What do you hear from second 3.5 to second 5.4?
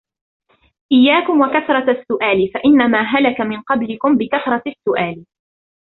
قَبْلَكُمْ بِكَثْرَةِ السُّؤَالِ